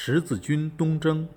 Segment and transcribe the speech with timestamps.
[0.00, 1.28] 十字军东征。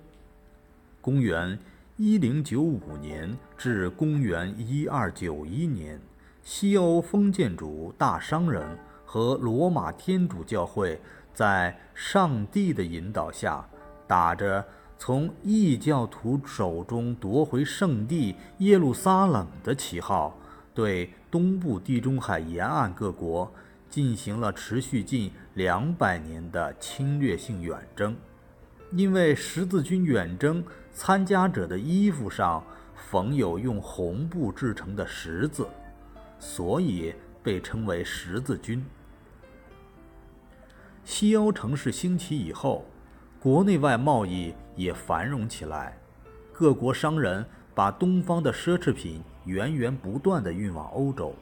[1.00, 1.58] 公元
[1.96, 6.00] 一零九五年至公元一二九一年，
[6.44, 11.00] 西欧封建主大商人和罗马天主教会
[11.34, 13.68] 在上帝的引导下，
[14.06, 14.64] 打着
[14.96, 20.38] 从异教徒手中夺回圣地耶路撒冷的旗号，
[20.72, 23.52] 对东部地中海沿岸各国
[23.90, 28.16] 进行了持续近两百年的侵略性远征。
[28.94, 32.62] 因为十字军远征参加者的衣服上
[32.94, 35.66] 缝有用红布制成的十字，
[36.38, 38.84] 所以被称为十字军。
[41.04, 42.84] 西欧城市兴起以后，
[43.40, 45.98] 国内外贸易也繁荣起来，
[46.52, 51.34] 各国商人把东方的奢侈品源源不断地运往欧洲。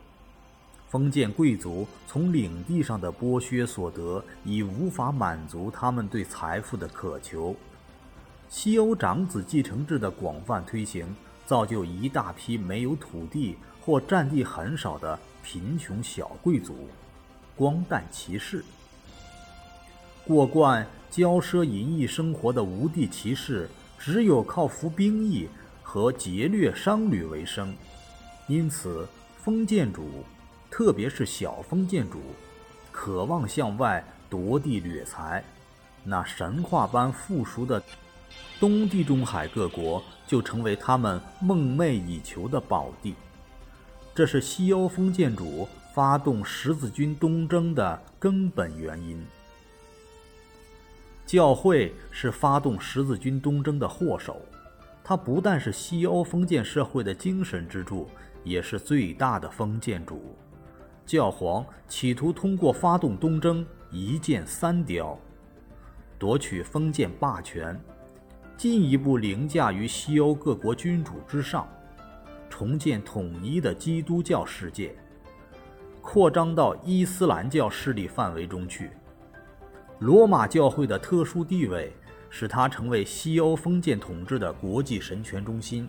[0.90, 7.54] 封建贵族从领地上的剥削所得已无法满足他们对财富的渴求。
[8.48, 11.06] 西欧长子继承制的广泛推行，
[11.46, 16.88] 造就一大批没有土地或占地很少的贫穷小贵族、
[17.54, 18.64] 光诞骑士。
[20.26, 25.48] 过惯骄奢淫逸生活的无地骑士，只有靠服兵役
[25.84, 27.72] 和劫掠商旅为生，
[28.48, 30.24] 因此封建主。
[30.70, 32.20] 特别是小封建主，
[32.92, 35.44] 渴望向外夺地掠财，
[36.04, 37.82] 那神话般富庶的
[38.60, 43.14] 东地中海各国就成为他们梦寐以求的宝地。
[44.14, 49.26] 这是西欧封建主发动十字军东征的根本原因。
[51.26, 54.40] 教会是发动十字军东征的祸首，
[55.02, 58.08] 它不但是西欧封建社会的精神支柱，
[58.44, 60.36] 也是最大的封建主。
[61.10, 65.18] 教皇企图通过发动东征一箭三雕，
[66.20, 67.76] 夺取封建霸权，
[68.56, 71.68] 进一步凌驾于西欧各国君主之上，
[72.48, 74.94] 重建统一的基督教世界，
[76.00, 78.92] 扩张到伊斯兰教势力范围中去。
[79.98, 81.92] 罗马教会的特殊地位
[82.28, 85.88] 使它成为西欧封建统治的国际神权中心，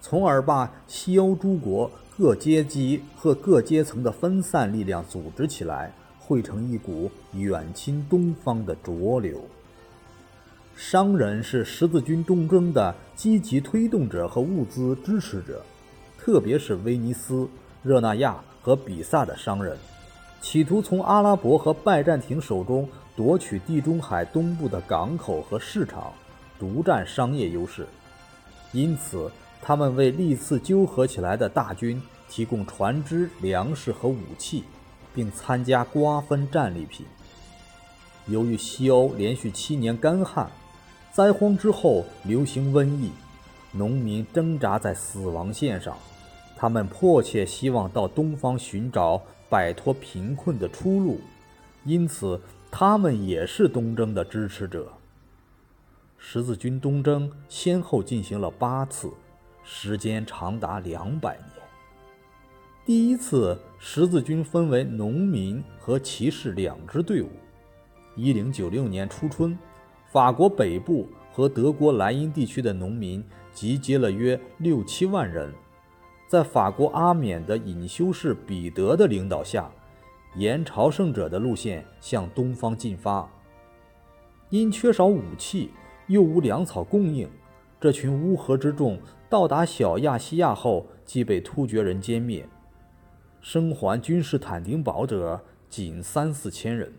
[0.00, 1.90] 从而把西欧诸国。
[2.18, 9.40] 各阶级和各阶层的分散力量组织起来，汇成一股远侵东方的浊流。
[10.76, 15.64] 商人是十字军东征的积极推动者和物资支持者，
[16.18, 17.48] 特别是威尼斯、
[17.82, 19.78] 热那亚和比萨的商人，
[20.42, 26.12] 企图从阿拉伯和拜占庭手中夺取地中海东部的港口和市场，
[26.58, 27.86] 独占商业优势。
[28.72, 29.30] 因此。
[29.62, 34.64] 他们为历次纠合起来的大军提供船只、粮食和武器，
[35.14, 37.04] 并参加瓜分战利品。
[38.26, 40.50] 由于西欧连续七年干旱，
[41.12, 43.10] 灾荒之后流行瘟疫，
[43.72, 45.96] 农民挣扎在死亡线上。
[46.56, 51.20] 他们迫切希望到东方寻找摆脱贫困的出路，
[51.84, 52.40] 因此
[52.70, 54.92] 他们也是东征的支持者。
[56.18, 59.10] 十字军东征先后进行了八次。
[59.62, 61.48] 时间长达两百年。
[62.84, 67.28] 第一次十字军分为农民和骑士两支队伍。
[68.16, 69.56] 一零九六年初春，
[70.10, 73.22] 法国北部和德国莱茵地区的农民
[73.52, 75.52] 集结了约六七万人，
[76.26, 79.70] 在法国阿缅的隐修士彼得的领导下，
[80.34, 83.28] 沿朝圣者的路线向东方进发。
[84.48, 85.70] 因缺少武器，
[86.08, 87.28] 又无粮草供应，
[87.80, 88.98] 这群乌合之众。
[89.30, 92.48] 到达小亚细亚后，即被突厥人歼灭，
[93.40, 96.92] 生还君士坦丁堡者仅三四千人。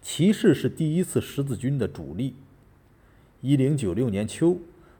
[0.00, 2.36] 骑士是第一次十字军的主力。
[3.42, 4.56] 一零九六年秋，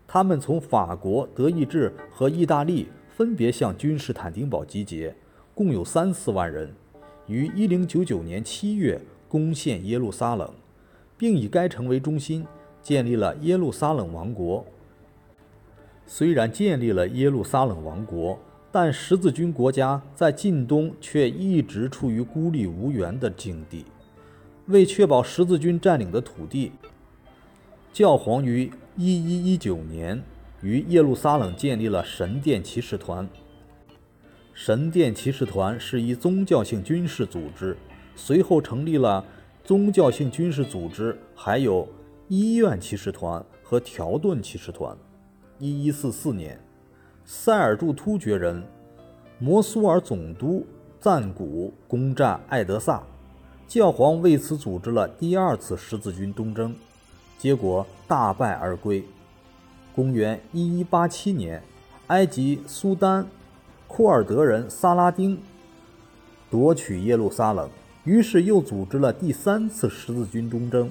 [0.07, 5.17] 他们从法国、德意志和意大利分别向君士坦丁堡集结，
[5.55, 6.71] 共有三四万人，
[7.27, 10.53] 于一零九九年七月攻陷耶路撒冷，
[11.17, 12.47] 并以该城为中心
[12.85, 14.65] 建立了耶路撒冷王国。
[16.07, 18.39] 虽然建立了耶路撒冷王国，
[18.71, 23.87] 但十字军国家在近东却一直处于孤立无援的境地。
[24.67, 26.73] 为确保十字军占领的土地，
[27.91, 30.23] 教皇于1119年
[30.61, 33.27] 于耶路撒冷建立了神殿骑士团。
[34.53, 37.77] 神殿骑士团是一宗教性军事组织，
[38.15, 39.25] 随后成立了
[39.65, 41.89] 宗教性军事组织，还有
[42.29, 44.97] 医院骑士团和条顿骑士团。
[45.59, 46.59] 一一四四年，
[47.27, 48.63] 塞尔柱突厥人
[49.39, 50.65] 摩苏尔总督
[50.99, 53.03] 赞古攻占艾德萨，
[53.69, 56.75] 教皇为此组织了第二次十字军东征。
[57.37, 59.05] 结果大败而归。
[59.95, 61.63] 公元一一八七年，
[62.07, 63.27] 埃及苏丹
[63.87, 65.39] 库尔德人萨拉丁
[66.51, 67.69] 夺取耶路撒冷，
[68.05, 70.91] 于是又组织了第三次十字军东征。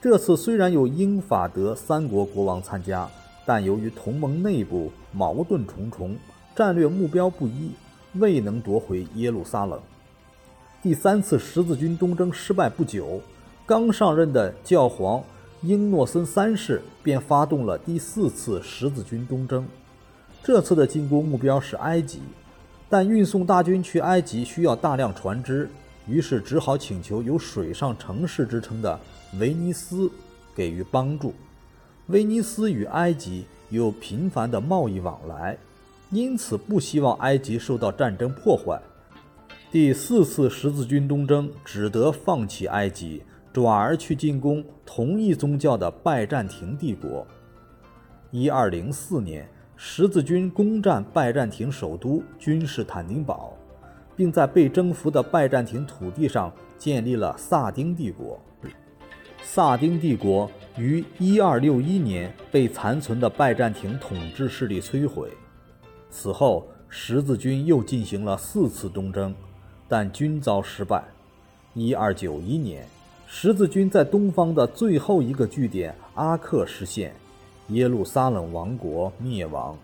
[0.00, 3.08] 这次虽然有英法德三国国王参加，
[3.44, 6.16] 但由于同盟内部矛盾重重，
[6.54, 7.72] 战略目标不一，
[8.14, 9.80] 未能夺回耶路撒冷。
[10.80, 13.20] 第三次十字军东征失败不久，
[13.66, 15.20] 刚上任的教皇
[15.62, 19.66] 英诺森三世便发动了第四次十字军东征。
[20.44, 22.20] 这次的进攻目标是埃及，
[22.88, 25.68] 但运送大军去埃及需要大量船只，
[26.08, 28.98] 于是只好请求有“水上城市”之称的
[29.38, 30.10] 威尼斯
[30.54, 31.34] 给予帮助。
[32.06, 35.58] 威尼斯与埃及有频繁的贸易往来，
[36.10, 38.80] 因此不希望埃及受到战争破坏。
[39.70, 43.22] 第四次十字军东征只得放弃埃及，
[43.52, 47.26] 转而去进攻同一宗教的拜占庭帝国。
[48.30, 49.46] 一二零四年，
[49.76, 53.57] 十字军攻占拜占庭首都君士坦丁堡，
[54.18, 58.38] 并在被征服的拜占庭土地上建立了萨丁帝国。
[59.40, 65.30] 萨丁帝国于一二六一年被残存的拜占庭统治势力摧毁。
[66.10, 69.32] 此后，十字军又进行了四次东征。
[69.90, 71.02] 但均遭失败。
[71.72, 72.86] 一二九一年，
[73.26, 77.14] 十字军在东方的最后一个据点阿克失陷，
[77.68, 79.74] 耶路撒冷王国灭亡，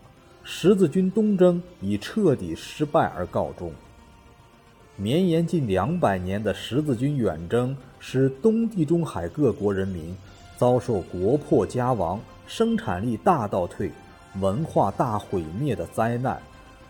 [0.43, 3.73] 十字军东征以彻底失败而告终。
[4.96, 10.17] 绵延近两百年的十字军远征，使东地中海各国人民
[10.56, 13.91] 遭受国破家亡、生产力大倒退、
[14.41, 16.41] 文化大毁灭的灾难，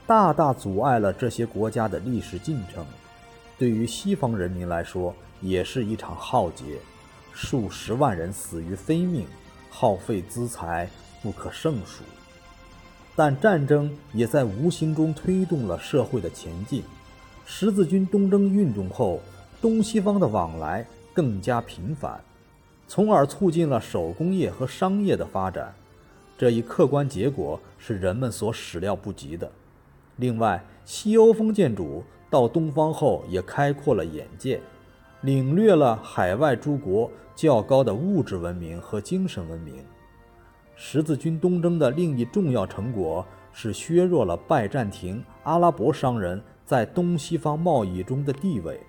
[0.07, 2.85] 大大阻碍了这些国家的历史进程。
[3.59, 6.79] 对于西方人民来说，也是一场浩劫，
[7.33, 9.27] 数十万人死于非命，
[9.71, 10.87] 耗费资财
[11.23, 12.05] 不可胜数。
[13.17, 16.83] 但战争也在无形中推动了社会的前进。
[17.45, 19.21] 十字军东征运动后，
[19.61, 22.21] 东西方的往来更加频繁，
[22.89, 25.75] 从而促进了手工业和商业的发展。
[26.37, 29.51] 这一客观结果是人们所始料不及的。
[30.17, 32.03] 另外，西欧封建主。
[32.31, 34.61] 到东方后，也开阔了眼界，
[35.21, 39.85] 领略了海外诸国较高的物质文明和精神文明。
[40.75, 48.81] 十字军东征的另一重要成果是削弱了拜占庭阿拉伯商人在东西方贸易中的地位，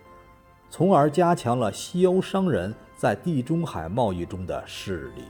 [0.69, 5.23] 从而加强了西欧商人在地中海贸易中的势力。